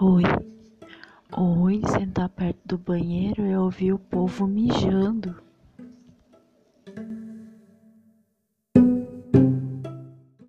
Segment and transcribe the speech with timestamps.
[0.00, 0.22] Oi.
[1.36, 5.34] Oi, sentar perto do banheiro eu ouvir o povo mijando.